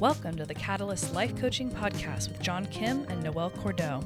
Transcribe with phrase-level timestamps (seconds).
[0.00, 4.04] Welcome to the Catalyst Life Coaching Podcast with John Kim and Noelle Cordeaux.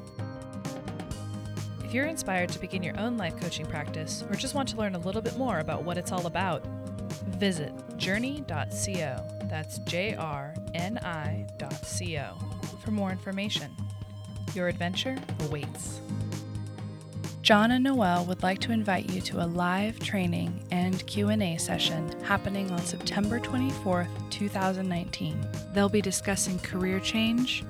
[1.83, 4.95] If you're inspired to begin your own life coaching practice or just want to learn
[4.97, 6.63] a little bit more about what it's all about,
[7.29, 9.47] visit jrni.co.
[9.49, 12.37] That's J R N I.co
[12.85, 13.75] for more information.
[14.55, 16.03] Your adventure awaits.
[17.49, 22.15] John and Noelle would like to invite you to a live training and Q&A session
[22.23, 25.49] happening on September 24th, 2019.
[25.73, 27.65] They'll be discussing career change,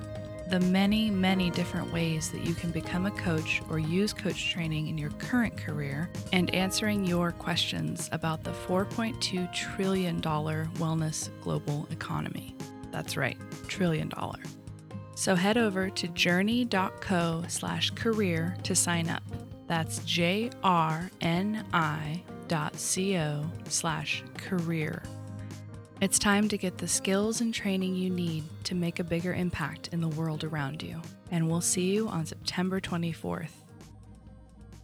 [0.49, 4.87] the many, many different ways that you can become a coach or use coach training
[4.87, 12.53] in your current career, and answering your questions about the $4.2 trillion wellness global economy.
[12.91, 13.37] That's right,
[13.69, 14.39] trillion dollar.
[15.15, 19.23] So head over to jrni.co slash career to sign up.
[19.69, 25.03] That's J R N I dot C O slash career.
[26.01, 29.89] It's time to get the skills and training you need to make a bigger impact
[29.89, 30.99] in the world around you.
[31.29, 33.51] And we'll see you on September 24th.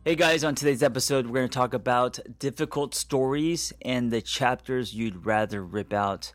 [0.04, 4.94] Hey guys, on today's episode, we're going to talk about difficult stories and the chapters
[4.94, 6.32] you'd rather rip out.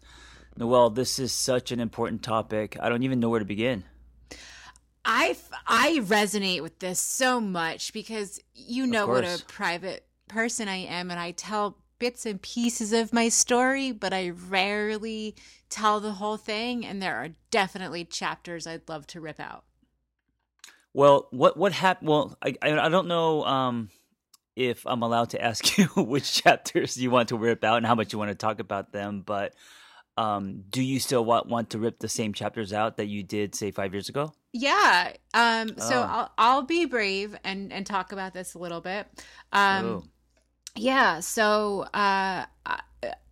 [0.56, 2.76] Noelle, this is such an important topic.
[2.80, 3.84] I don't even know where to begin.
[5.04, 10.76] I I resonate with this so much because you know what a private person I
[10.76, 15.36] am, and I tell bits and pieces of my story, but I rarely
[15.68, 16.84] tell the whole thing.
[16.84, 19.64] And there are definitely chapters I'd love to rip out.
[20.92, 22.08] Well, what what happened?
[22.08, 23.90] Well, I I don't know um,
[24.56, 27.94] if I'm allowed to ask you which chapters you want to rip out and how
[27.94, 29.54] much you want to talk about them, but
[30.20, 33.54] um, do you still want want to rip the same chapters out that you did
[33.54, 34.34] say five years ago?
[34.52, 35.12] Yeah.
[35.32, 36.02] Um, so oh.
[36.02, 39.06] I'll I'll be brave and and talk about this a little bit.
[39.50, 40.04] Um, oh.
[40.76, 41.20] Yeah.
[41.20, 42.44] So uh,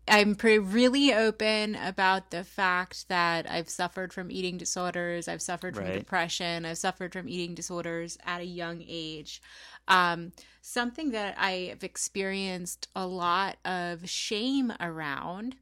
[0.08, 5.28] I'm pretty really open about the fact that I've suffered from eating disorders.
[5.28, 5.98] I've suffered from right.
[5.98, 6.64] depression.
[6.64, 9.42] I've suffered from eating disorders at a young age.
[9.88, 10.32] Um,
[10.62, 15.56] something that I have experienced a lot of shame around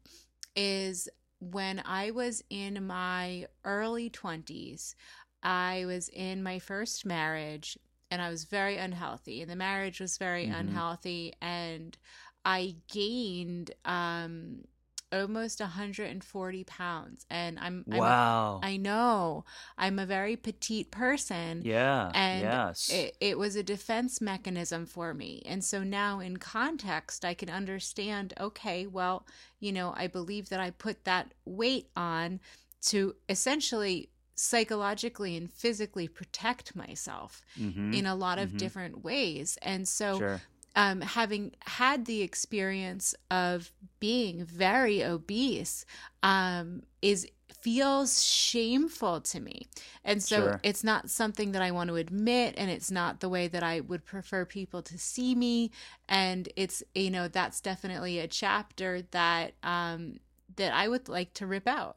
[0.56, 1.08] is
[1.40, 4.94] when I was in my early 20s,
[5.42, 7.78] I was in my first marriage
[8.10, 10.54] and I was very unhealthy, and the marriage was very mm-hmm.
[10.54, 11.96] unhealthy, and
[12.44, 14.64] I gained um,
[15.12, 19.44] almost 140 pounds and i'm, I'm wow a, i know
[19.78, 22.90] i'm a very petite person yeah and yes.
[22.92, 27.48] it, it was a defense mechanism for me and so now in context i can
[27.48, 29.26] understand okay well
[29.60, 32.40] you know i believe that i put that weight on
[32.82, 37.92] to essentially psychologically and physically protect myself mm-hmm.
[37.92, 38.58] in a lot of mm-hmm.
[38.58, 39.58] different ways.
[39.62, 40.42] And so, sure.
[40.76, 45.84] Um, having had the experience of being very obese,
[46.22, 47.26] um, is
[47.60, 49.66] feels shameful to me.
[50.04, 50.60] And so sure.
[50.62, 53.80] it's not something that I want to admit and it's not the way that I
[53.80, 55.72] would prefer people to see me
[56.08, 60.20] and it's you know that's definitely a chapter that um
[60.54, 61.96] that I would like to rip out.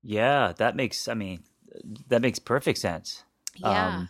[0.00, 1.42] Yeah, that makes I mean
[2.08, 3.24] that makes perfect sense.
[3.56, 3.88] Yeah.
[3.88, 4.08] Um,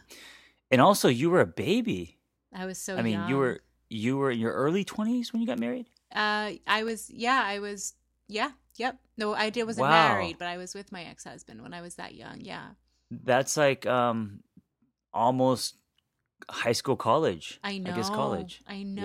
[0.70, 2.18] and also, you were a baby.
[2.52, 2.96] I was so.
[2.96, 3.28] I mean, young.
[3.28, 3.60] you were
[3.94, 5.86] you were in your early twenties when you got married.
[6.14, 7.10] Uh, I was.
[7.10, 7.94] Yeah, I was.
[8.28, 8.50] Yeah.
[8.76, 8.98] Yep.
[9.16, 10.08] No, I did wasn't wow.
[10.08, 12.40] married, but I was with my ex husband when I was that young.
[12.40, 12.70] Yeah.
[13.10, 14.40] That's like um,
[15.12, 15.76] almost
[16.50, 17.60] high school, college.
[17.62, 17.92] I know.
[17.92, 18.62] I guess college.
[18.66, 19.02] I know.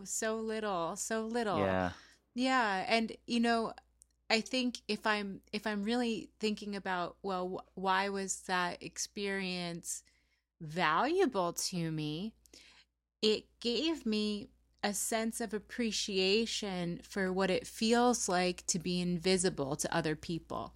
[0.00, 0.04] Yeah.
[0.04, 0.96] So little.
[0.96, 1.58] So little.
[1.58, 1.90] Yeah.
[2.34, 3.74] Yeah, and you know,
[4.30, 10.02] I think if I'm if I'm really thinking about well wh- why was that experience
[10.58, 12.32] valuable to me
[13.22, 14.48] it gave me
[14.84, 20.74] a sense of appreciation for what it feels like to be invisible to other people.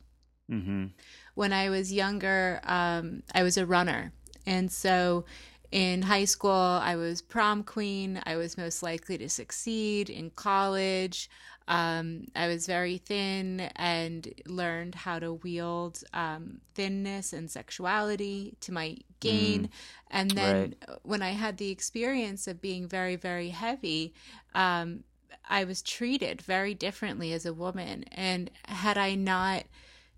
[0.51, 0.87] Mm-hmm.
[1.35, 4.13] When I was younger, um, I was a runner.
[4.47, 5.25] And so
[5.73, 8.23] in high school, I was prom queen.
[8.25, 10.09] I was most likely to succeed.
[10.09, 11.29] In college,
[11.69, 18.73] um, I was very thin and learned how to wield um, thinness and sexuality to
[18.73, 19.65] my gain.
[19.65, 19.71] Mm,
[20.11, 20.99] and then right.
[21.03, 24.15] when I had the experience of being very, very heavy,
[24.55, 25.03] um,
[25.49, 28.05] I was treated very differently as a woman.
[28.13, 29.65] And had I not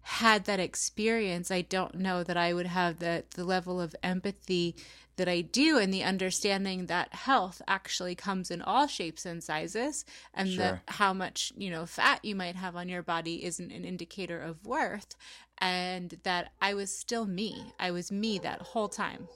[0.03, 4.77] had that experience, I don't know that I would have the, the level of empathy
[5.19, 10.05] that I do and the understanding that health actually comes in all shapes and sizes
[10.33, 10.59] and sure.
[10.59, 14.41] that how much, you know, fat you might have on your body isn't an indicator
[14.41, 15.15] of worth
[15.59, 17.75] and that I was still me.
[17.79, 19.29] I was me that whole time.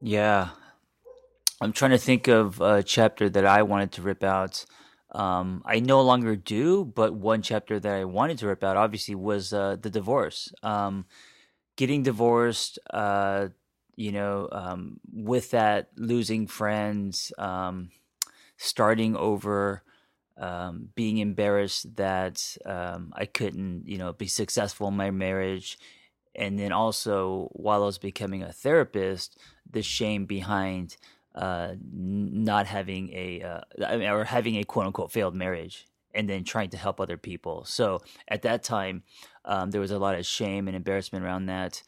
[0.00, 0.50] Yeah.
[1.60, 4.64] I'm trying to think of a chapter that I wanted to rip out.
[5.10, 9.16] Um, I no longer do, but one chapter that I wanted to rip out obviously
[9.16, 10.52] was uh, the divorce.
[10.62, 11.06] Um,
[11.76, 13.48] getting divorced, uh,
[13.98, 17.90] you know, um, with that losing friends, um,
[18.56, 19.82] starting over,
[20.36, 25.80] um, being embarrassed that um, I couldn't, you know, be successful in my marriage,
[26.36, 29.36] and then also while I was becoming a therapist,
[29.68, 30.96] the shame behind
[31.34, 36.28] uh, not having a uh, I mean, or having a quote unquote failed marriage and
[36.28, 37.64] then trying to help other people.
[37.64, 39.02] So at that time,
[39.44, 41.82] um, there was a lot of shame and embarrassment around that.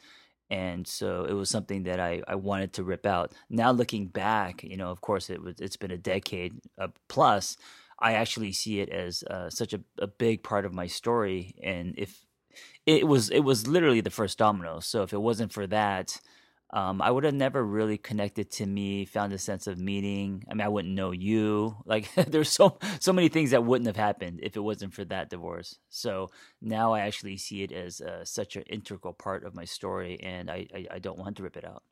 [0.50, 3.32] And so it was something that I, I wanted to rip out.
[3.48, 7.56] Now looking back, you know, of course it was it's been a decade uh, plus.
[8.00, 11.94] I actually see it as uh, such a, a big part of my story, and
[11.98, 12.24] if
[12.86, 14.80] it was it was literally the first domino.
[14.80, 16.20] So if it wasn't for that,
[16.72, 20.44] um, I would have never really connected to me, found a sense of meaning.
[20.48, 21.76] I mean, I wouldn't know you.
[21.90, 25.28] Like, there's so so many things that wouldn't have happened if it wasn't for that
[25.28, 25.76] divorce.
[25.88, 26.30] So
[26.62, 30.50] now I actually see it as uh, such an integral part of my story, and
[30.50, 31.82] I, I I don't want to rip it out.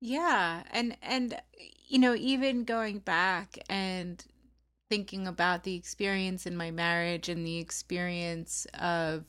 [0.00, 1.40] Yeah, and and
[1.86, 4.24] you know, even going back and
[4.88, 9.24] thinking about the experience in my marriage and the experience of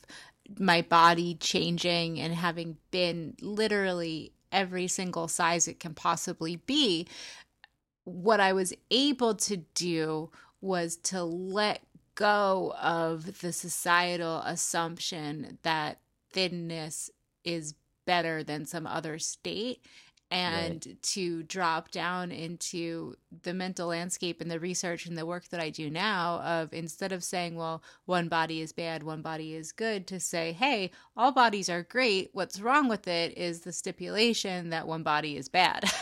[0.59, 7.07] my body changing and having been literally every single size it can possibly be,
[8.03, 11.81] what I was able to do was to let
[12.15, 15.99] go of the societal assumption that
[16.31, 17.11] thinness
[17.43, 19.85] is better than some other state
[20.29, 21.01] and right.
[21.01, 25.69] to drop down into the mental landscape and the research and the work that I
[25.69, 30.05] do now of instead of saying, well, one body is bad, one body is good,
[30.07, 32.29] to say, hey, all bodies are great.
[32.33, 35.85] What's wrong with it is the stipulation that one body is bad.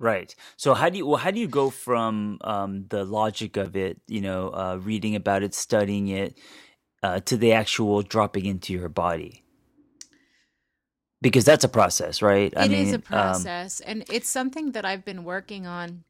[0.00, 0.34] Right.
[0.56, 4.00] So how do you well, how do you go from um, the logic of it,
[4.08, 6.38] you know, uh, reading about it, studying it,
[7.02, 9.44] uh, to the actual dropping into your body?
[11.22, 12.52] Because that's a process, right?
[12.56, 16.04] I mean, is a um, process, um, and it's something that I've been working on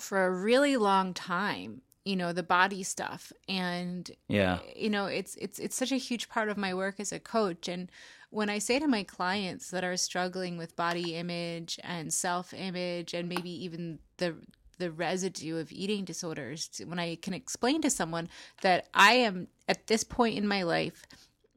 [0.00, 1.82] for a really long time.
[2.04, 6.28] You know, the body stuff, and yeah, you know, it's it's it's such a huge
[6.28, 7.68] part of my work as a coach.
[7.68, 7.90] And
[8.30, 13.14] when I say to my clients that are struggling with body image and self image,
[13.14, 14.36] and maybe even the
[14.78, 18.28] the residue of eating disorders, when I can explain to someone
[18.62, 21.06] that I am at this point in my life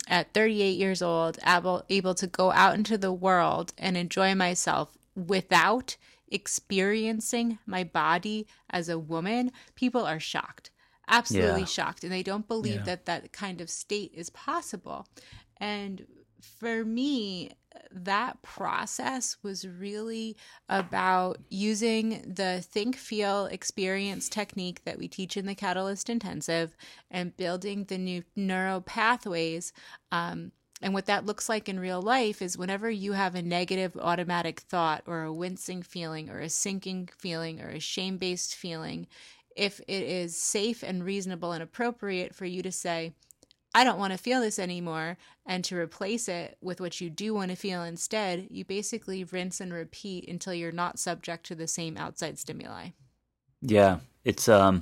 [0.07, 4.98] at 38 years old, able, able to go out into the world and enjoy myself
[5.15, 5.98] without
[6.30, 10.71] experiencing my body as a woman, people are shocked.
[11.07, 11.68] Absolutely yeah.
[11.68, 12.04] shocked.
[12.04, 12.83] And they don't believe yeah.
[12.83, 15.07] that that kind of state is possible.
[15.57, 16.06] And
[16.42, 17.51] for me,
[17.91, 20.35] that process was really
[20.69, 26.75] about using the think, feel, experience technique that we teach in the Catalyst Intensive
[27.09, 29.74] and building the new neuro pathways.
[30.12, 30.51] Um,
[30.81, 34.59] and what that looks like in real life is whenever you have a negative automatic
[34.59, 39.07] thought or a wincing feeling or a sinking feeling or a shame based feeling,
[39.56, 43.13] if it is safe and reasonable and appropriate for you to say,
[43.77, 47.35] I don't want to feel this anymore, and to replace it with what you do
[47.35, 51.68] want to feel instead, you basically rinse and repeat until you're not subject to the
[51.68, 52.89] same outside stimuli.
[53.62, 54.81] Yeah, it's um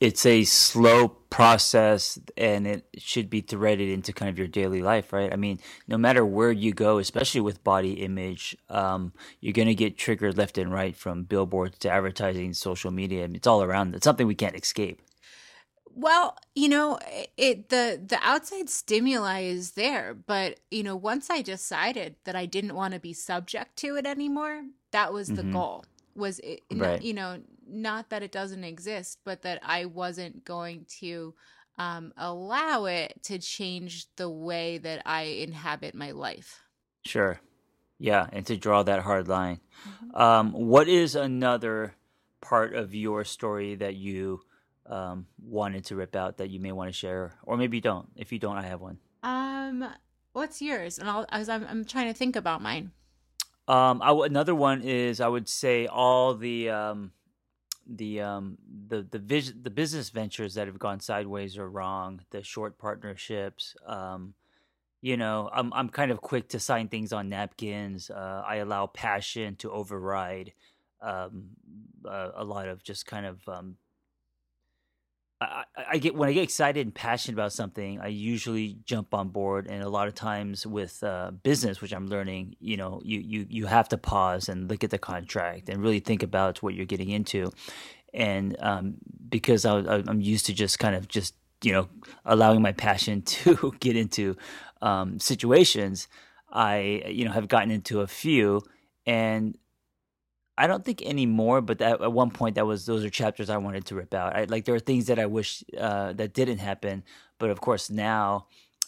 [0.00, 5.12] it's a slow process and it should be threaded into kind of your daily life,
[5.12, 5.30] right?
[5.30, 9.74] I mean, no matter where you go, especially with body image, um, you're going to
[9.74, 13.28] get triggered left and right from billboards to advertising, social media.
[13.30, 13.94] It's all around.
[13.94, 15.02] It's something we can't escape.
[15.98, 17.00] Well, you know,
[17.36, 22.46] it the the outside stimuli is there, but you know, once I decided that I
[22.46, 24.62] didn't want to be subject to it anymore,
[24.92, 25.54] that was the mm-hmm.
[25.54, 25.84] goal.
[26.14, 27.02] Was it right.
[27.02, 31.34] you know, not that it doesn't exist, but that I wasn't going to
[31.78, 36.62] um, allow it to change the way that I inhabit my life.
[37.06, 37.40] Sure.
[37.98, 39.58] Yeah, and to draw that hard line.
[39.88, 40.22] Mm-hmm.
[40.22, 41.96] Um, what is another
[42.40, 44.42] part of your story that you
[44.88, 48.08] um, wanted to rip out that you may want to share, or maybe you don't.
[48.16, 48.98] If you don't, I have one.
[49.22, 49.88] Um,
[50.32, 50.98] what's yours?
[50.98, 52.92] And I'll, as I'm, I'm trying to think about mine.
[53.66, 57.12] Um, I w- another one is I would say all the um,
[57.86, 62.42] the um, the the vision, the business ventures that have gone sideways or wrong, the
[62.42, 63.76] short partnerships.
[63.86, 64.34] Um,
[65.02, 68.10] you know, I'm I'm kind of quick to sign things on napkins.
[68.10, 70.52] Uh, I allow passion to override
[71.02, 71.50] um,
[72.06, 73.76] a, a lot of just kind of um,
[75.40, 79.28] I, I, get when I get excited and passionate about something, I usually jump on
[79.28, 79.68] board.
[79.68, 83.46] And a lot of times with uh, business, which I'm learning, you know, you, you
[83.48, 86.86] you have to pause and look at the contract and really think about what you're
[86.86, 87.50] getting into.
[88.12, 88.94] and um,
[89.28, 89.78] because I,
[90.08, 91.88] am used to just kind of just you know
[92.24, 94.36] allowing my passion to get into
[94.82, 96.08] um, situations,
[96.50, 98.62] I you know have gotten into a few,
[99.06, 99.56] and
[100.58, 101.60] I don't think anymore.
[101.60, 104.36] But that, at one point, that was those are chapters I wanted to rip out.
[104.36, 107.04] I, like there are things that I wish uh, that didn't happen,
[107.38, 108.46] but of course now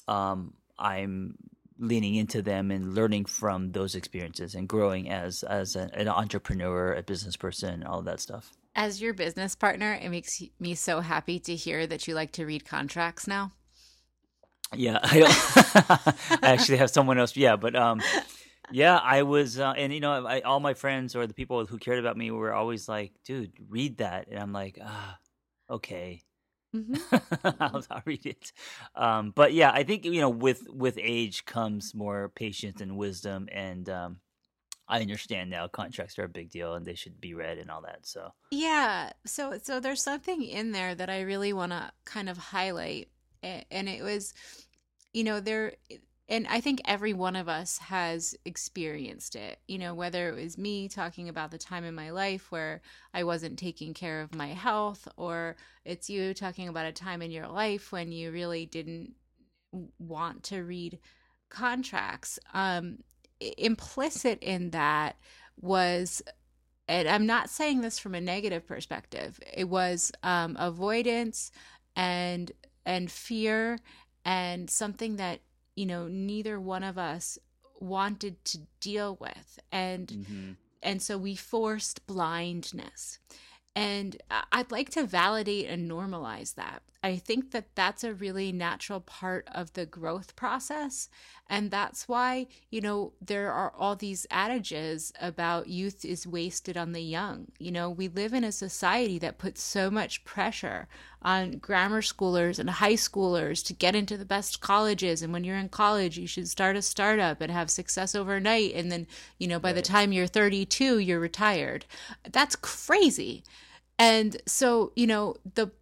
[0.09, 1.37] um, I'm
[1.79, 6.93] leaning into them and learning from those experiences and growing as as an, an entrepreneur,
[6.93, 8.53] a business person, all of that stuff.
[8.75, 12.45] As your business partner, it makes me so happy to hear that you like to
[12.45, 13.53] read contracts now.
[14.75, 17.37] Yeah, I, I actually have someone else.
[17.37, 18.01] Yeah, but um,
[18.73, 21.79] yeah, I was, uh, and you know, I, all my friends or the people who
[21.79, 25.19] cared about me were always like, "Dude, read that," and I'm like, "Ah,
[25.69, 26.23] okay."
[26.75, 27.57] Mm-hmm.
[27.61, 28.53] I'll, I'll, read it.
[28.95, 33.49] Um, but yeah, I think you know, with with age comes more patience and wisdom,
[33.51, 34.21] and um,
[34.91, 37.83] I understand now contracts are a big deal and they should be read and all
[37.83, 38.07] that.
[38.07, 42.37] So yeah, so so there's something in there that I really want to kind of
[42.37, 43.09] highlight,
[43.43, 44.35] and it was,
[45.13, 45.75] you know, there
[46.31, 49.59] and I think every one of us has experienced it.
[49.67, 52.83] You know, whether it was me talking about the time in my life where
[53.13, 57.33] I wasn't taking care of my health, or it's you talking about a time in
[57.33, 59.15] your life when you really didn't
[59.99, 61.01] want to read
[61.49, 62.39] contracts.
[62.55, 62.99] Um,
[63.59, 65.17] implicit in that
[65.61, 66.23] was
[66.87, 69.39] and I'm not saying this from a negative perspective.
[69.53, 71.51] It was um, avoidance
[71.97, 72.51] and
[72.87, 73.79] and fear
[74.25, 75.41] and something that
[75.81, 77.39] you know neither one of us
[77.81, 79.59] wanted to deal with.
[79.73, 80.51] And mm-hmm.
[80.83, 83.19] and so we forced blindness.
[83.75, 84.21] And
[84.51, 89.49] i'd like to validate and normalize that i think that that's a really natural part
[89.53, 91.09] of the growth process
[91.51, 96.93] and that's why, you know, there are all these adages about youth is wasted on
[96.93, 97.49] the young.
[97.59, 100.87] You know, we live in a society that puts so much pressure
[101.23, 105.23] on grammar schoolers and high schoolers to get into the best colleges.
[105.23, 108.73] And when you're in college, you should start a startup and have success overnight.
[108.77, 109.75] And then, you know, by right.
[109.75, 111.85] the time you're 32, you're retired.
[112.31, 113.43] That's crazy.
[113.99, 115.73] And so, you know, the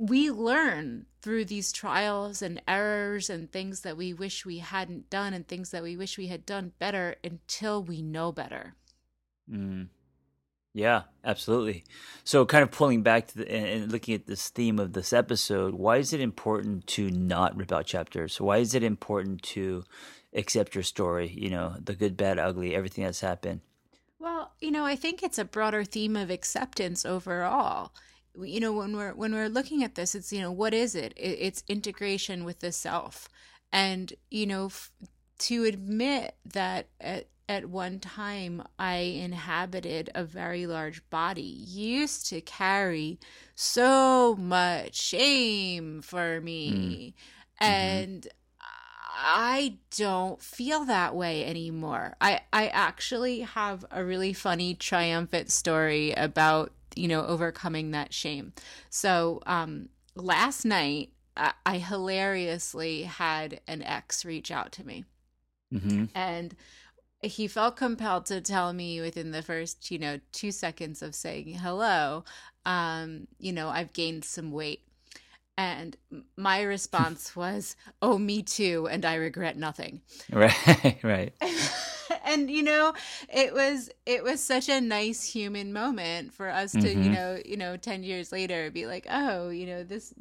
[0.00, 5.34] we learn through these trials and errors and things that we wish we hadn't done
[5.34, 8.74] and things that we wish we had done better until we know better.
[9.52, 9.88] Mm.
[10.72, 11.84] Yeah, absolutely.
[12.24, 15.74] So, kind of pulling back to the, and looking at this theme of this episode,
[15.74, 18.40] why is it important to not rip out chapters?
[18.40, 19.84] Why is it important to
[20.32, 21.28] accept your story?
[21.28, 23.60] You know, the good, bad, ugly, everything that's happened.
[24.18, 27.92] Well, you know, I think it's a broader theme of acceptance overall
[28.44, 31.12] you know when we're when we're looking at this it's you know what is it,
[31.16, 33.28] it's integration with the self
[33.72, 34.90] and you know f-
[35.38, 42.40] to admit that at, at one time I inhabited a very large body, used to
[42.40, 43.18] carry
[43.56, 47.14] so much shame for me.
[47.60, 47.66] Mm.
[47.66, 48.28] And
[49.16, 52.14] I don't feel that way anymore.
[52.20, 58.52] I, I actually have a really funny triumphant story about you know, overcoming that shame.
[58.88, 65.04] So, um, last night, I, I hilariously had an ex reach out to me.
[65.72, 66.06] Mm-hmm.
[66.14, 66.54] And
[67.22, 71.54] he felt compelled to tell me within the first, you know, two seconds of saying
[71.54, 72.24] hello,
[72.64, 74.82] um, you know, I've gained some weight.
[75.56, 75.96] And
[76.36, 80.00] my response was, "Oh, me too, and I regret nothing."
[80.32, 81.34] Right, right.
[82.32, 82.94] and you know,
[83.28, 87.02] it was it was such a nice human moment for us to, mm-hmm.
[87.02, 90.14] you know, you know, 10 years later be like, "Oh, you know, this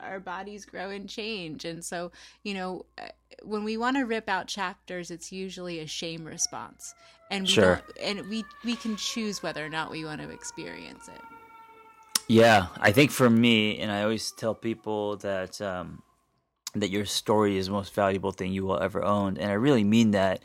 [0.00, 3.08] our bodies grow and change." And so, you know, uh,
[3.42, 6.94] when we want to rip out chapters, it's usually a shame response.
[7.30, 7.80] And we sure.
[8.00, 11.20] and we we can choose whether or not we want to experience it.
[12.28, 16.02] Yeah, I think for me, and I always tell people that um,
[16.74, 19.84] that your story is the most valuable thing you will ever own, and I really
[19.84, 20.42] mean that.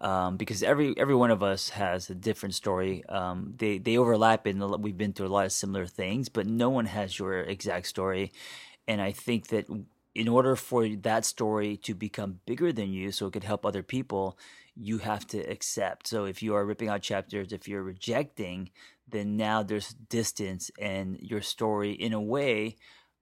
[0.00, 3.04] Um, because every every one of us has a different story.
[3.08, 6.70] Um, they they overlap, and we've been through a lot of similar things, but no
[6.70, 8.32] one has your exact story.
[8.86, 9.66] And I think that
[10.14, 13.82] in order for that story to become bigger than you, so it could help other
[13.82, 14.38] people,
[14.76, 16.06] you have to accept.
[16.06, 18.70] So if you are ripping out chapters, if you're rejecting,
[19.10, 22.76] then now there's distance and your story in a way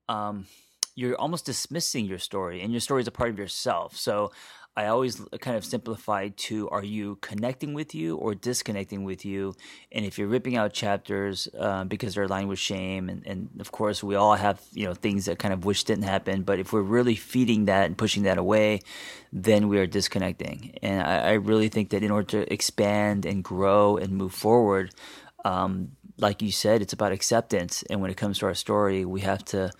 [0.09, 0.45] um,
[0.95, 4.31] you're almost dismissing your story and your story is a part of yourself so
[4.77, 9.53] i always kind of simplify to are you connecting with you or disconnecting with you
[9.91, 13.71] and if you're ripping out chapters uh, because they're aligned with shame and, and of
[13.71, 16.71] course we all have you know things that kind of wish didn't happen but if
[16.71, 18.79] we're really feeding that and pushing that away
[19.33, 23.43] then we are disconnecting and I, I really think that in order to expand and
[23.43, 24.93] grow and move forward
[25.43, 27.83] um, like you said, it's about acceptance.
[27.89, 29.71] And when it comes to our story, we have to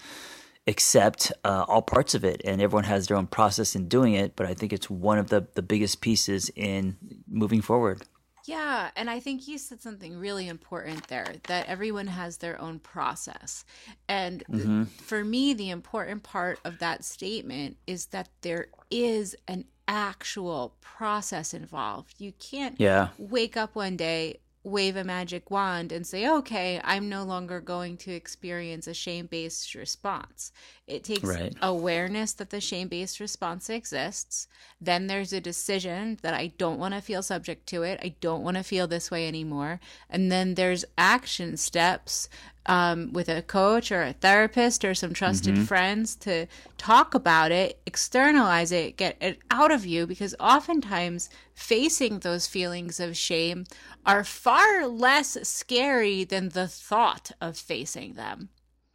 [0.67, 4.35] accept uh, all parts of it, and everyone has their own process in doing it.
[4.35, 6.97] But I think it's one of the the biggest pieces in
[7.27, 8.03] moving forward.
[8.47, 12.79] Yeah, and I think you said something really important there that everyone has their own
[12.79, 13.65] process.
[14.07, 14.83] And mm-hmm.
[14.85, 21.53] for me, the important part of that statement is that there is an actual process
[21.53, 22.15] involved.
[22.19, 23.09] You can't yeah.
[23.17, 27.97] wake up one day, wave a magic wand and say, okay, I'm no longer going
[27.97, 30.51] to experience a shame based response.
[30.87, 31.55] It takes right.
[31.61, 34.47] awareness that the shame based response exists.
[34.79, 37.99] Then there's a decision that I don't want to feel subject to it.
[38.03, 39.79] I don't want to feel this way anymore.
[40.09, 42.29] And then there's action steps
[42.67, 45.63] um, with a coach or a therapist or some trusted mm-hmm.
[45.63, 46.47] friends to
[46.77, 52.99] talk about it, externalize it, get it out of you, because oftentimes facing those feelings
[52.99, 53.65] of shame
[54.05, 58.49] are far less scary than the thought of facing them.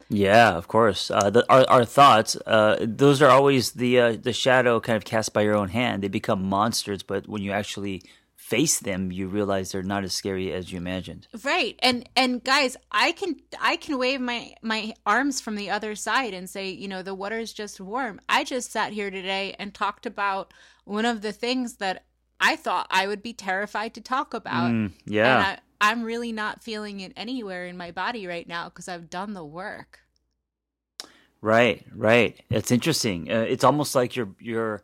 [0.09, 1.09] Yeah, of course.
[1.09, 5.05] Uh, the, our our thoughts, uh, those are always the uh, the shadow kind of
[5.05, 6.03] cast by your own hand.
[6.03, 8.03] They become monsters, but when you actually
[8.43, 11.27] face them, you realize they're not as scary as you imagined.
[11.45, 11.79] Right.
[11.81, 16.33] And and guys, I can I can wave my my arms from the other side
[16.33, 18.19] and say, you know, the water's just warm.
[18.27, 22.03] I just sat here today and talked about one of the things that
[22.41, 24.71] I thought I would be terrified to talk about.
[24.71, 25.57] Mm, yeah.
[25.79, 29.33] I, I'm really not feeling it anywhere in my body right now because I've done
[29.33, 30.01] the work.
[31.41, 32.37] Right, right.
[32.49, 33.31] It's interesting.
[33.31, 34.83] Uh, it's almost like you're you're.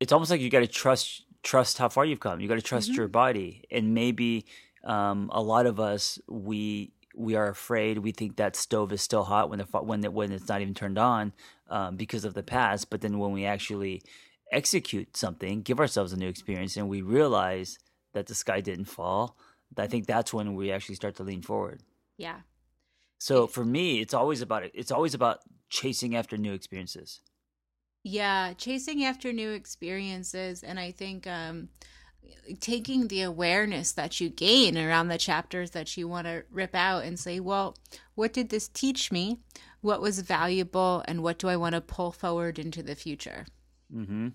[0.00, 2.40] It's almost like you got to trust trust how far you've come.
[2.40, 2.98] You got to trust mm-hmm.
[2.98, 4.44] your body, and maybe
[4.84, 7.98] um, a lot of us we we are afraid.
[7.98, 10.74] We think that stove is still hot when the when the, when it's not even
[10.74, 11.32] turned on
[11.70, 12.90] um, because of the past.
[12.90, 14.02] But then when we actually
[14.52, 17.78] execute something, give ourselves a new experience, and we realize
[18.12, 19.36] that the sky didn't fall,
[19.76, 21.82] I think that's when we actually start to lean forward.
[22.18, 22.40] Yeah.
[23.18, 24.72] So for me, it's always about it.
[24.74, 27.20] It's always about chasing after new experiences.
[28.08, 30.62] Yeah, chasing after new experiences.
[30.62, 31.70] And I think um,
[32.60, 37.02] taking the awareness that you gain around the chapters that you want to rip out
[37.02, 37.76] and say, well,
[38.14, 39.40] what did this teach me?
[39.80, 41.02] What was valuable?
[41.08, 43.44] And what do I want to pull forward into the future?
[43.92, 44.28] Mm-hmm.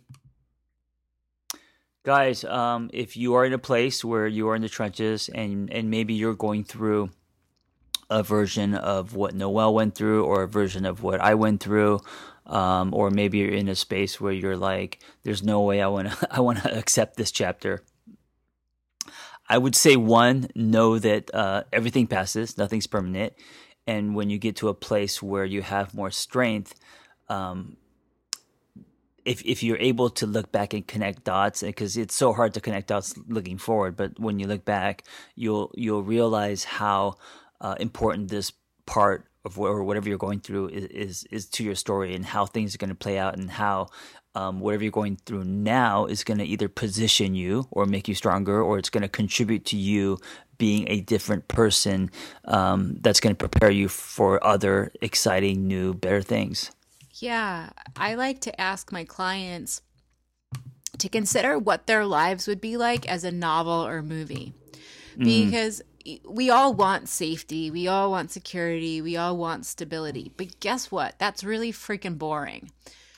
[2.03, 5.71] Guys, um, if you are in a place where you are in the trenches and,
[5.71, 7.09] and maybe you're going through
[8.11, 12.01] a version of what Noelle went through or a version of what I went through,
[12.45, 16.11] um, or maybe you're in a space where you're like, "There's no way I want
[16.11, 17.83] to I want to accept this chapter."
[19.49, 23.33] I would say one, know that uh, everything passes, nothing's permanent,
[23.87, 26.75] and when you get to a place where you have more strength,
[27.29, 27.77] um,
[29.23, 32.61] if if you're able to look back and connect dots, because it's so hard to
[32.61, 35.03] connect dots looking forward, but when you look back,
[35.35, 37.15] you'll you'll realize how
[37.61, 38.51] uh, important this
[38.85, 42.45] part of or whatever you're going through is, is, is to your story and how
[42.45, 43.87] things are going to play out and how
[44.35, 48.15] um, whatever you're going through now is going to either position you or make you
[48.15, 50.17] stronger or it's going to contribute to you
[50.57, 52.11] being a different person
[52.45, 56.71] um, that's going to prepare you for other exciting new better things.
[57.15, 57.71] Yeah.
[57.95, 59.81] I like to ask my clients
[60.99, 64.53] to consider what their lives would be like as a novel or movie.
[65.17, 65.25] Mm.
[65.25, 65.81] because
[66.27, 70.31] we all want safety, we all want security, we all want stability.
[70.35, 71.15] But guess what?
[71.19, 72.71] That's really freaking boring.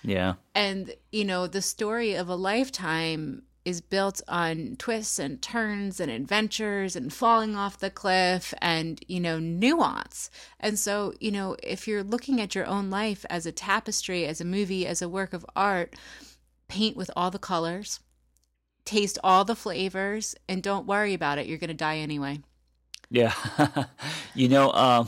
[0.04, 0.34] Yeah.
[0.54, 6.12] And, you know, the story of a lifetime is built on twists and turns and
[6.12, 10.30] adventures and falling off the cliff and, you know, nuance.
[10.60, 14.42] And so, you know, if you're looking at your own life as a tapestry, as
[14.42, 15.96] a movie, as a work of art,
[16.68, 18.02] paint with all the colors,
[18.84, 21.48] taste all the flavors, and don't worry about it.
[21.48, 22.42] You're going to die anyway.
[23.14, 23.36] Yeah.
[24.34, 25.08] you know, um,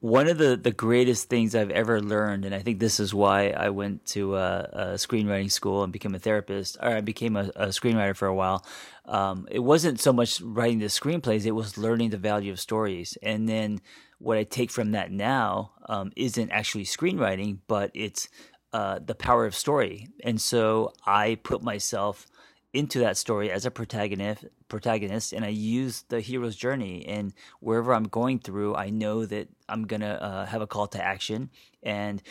[0.00, 3.48] one of the, the greatest things I've ever learned, and I think this is why
[3.48, 7.50] I went to a, a screenwriting school and became a therapist, or I became a,
[7.56, 8.66] a screenwriter for a while.
[9.06, 13.16] Um, it wasn't so much writing the screenplays, it was learning the value of stories.
[13.22, 13.80] And then
[14.18, 18.28] what I take from that now um, isn't actually screenwriting, but it's
[18.74, 20.08] uh, the power of story.
[20.22, 22.26] And so I put myself
[22.72, 27.94] into that story as a protagonist protagonist and I use the hero's journey and wherever
[27.94, 31.50] I'm going through I know that I'm going to uh, have a call to action
[31.82, 32.22] and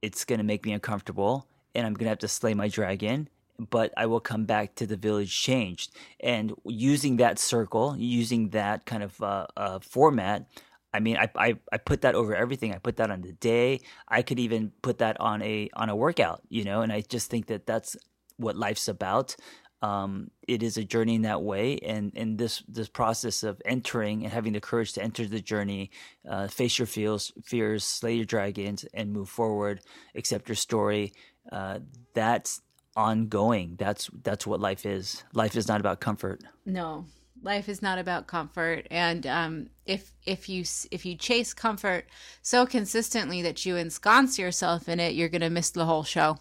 [0.00, 3.28] it's going to make me uncomfortable and I'm going to have to slay my dragon
[3.58, 8.86] but I will come back to the village changed and using that circle using that
[8.86, 10.46] kind of uh, uh, format
[10.92, 12.74] I mean, I, I, I put that over everything.
[12.74, 13.80] I put that on the day.
[14.08, 16.82] I could even put that on a on a workout, you know.
[16.82, 17.96] And I just think that that's
[18.40, 19.36] what life's about
[19.82, 21.78] um, it is a journey in that way.
[21.78, 25.90] And, and this, this process of entering and having the courage to enter the journey,
[26.28, 29.80] uh, face your fears, fears, slay your dragons, and move forward,
[30.14, 31.12] accept your story.
[31.50, 31.80] Uh,
[32.14, 32.60] that's
[32.96, 33.76] ongoing.
[33.78, 35.24] That's that's what life is.
[35.32, 36.42] Life is not about comfort.
[36.66, 37.06] No,
[37.42, 38.86] life is not about comfort.
[38.90, 42.06] And um, if if you if you chase comfort
[42.42, 46.38] so consistently that you ensconce yourself in it, you're going to miss the whole show.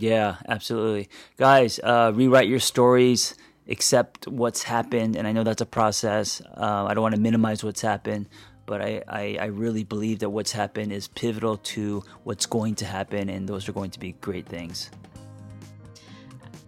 [0.00, 1.78] Yeah, absolutely, guys.
[1.78, 3.34] Uh, rewrite your stories.
[3.68, 6.40] Accept what's happened, and I know that's a process.
[6.56, 8.26] Uh, I don't want to minimize what's happened,
[8.64, 12.86] but I, I, I, really believe that what's happened is pivotal to what's going to
[12.86, 14.90] happen, and those are going to be great things.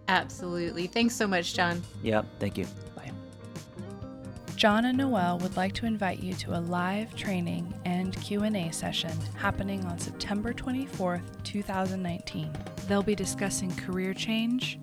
[0.07, 0.85] Absolutely.
[0.85, 1.81] Thanks so much, John.
[2.03, 2.25] Yep.
[2.39, 2.67] Thank you.
[4.63, 9.11] John and Noelle would like to invite you to a live training and Q&A session
[9.35, 12.49] happening on September 24th, 2019.
[12.87, 14.79] They'll be discussing career change,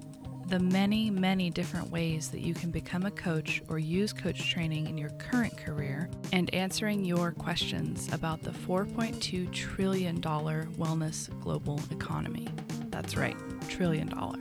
[0.49, 4.87] the many, many different ways that you can become a coach or use coach training
[4.87, 12.49] in your current career, and answering your questions about the $4.2 trillion wellness global economy.
[12.91, 13.37] That's right,
[13.71, 14.41] trillion dollar.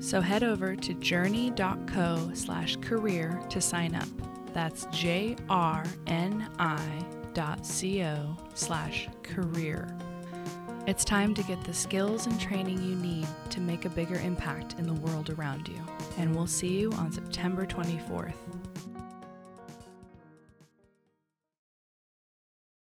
[0.00, 4.08] So head over to jrni.co slash career to sign up.
[4.56, 9.86] That's J R N I dot co slash career.
[10.86, 14.76] It's time to get the skills and training you need to make a bigger impact
[14.78, 15.78] in the world around you.
[16.16, 18.32] And we'll see you on September 24th.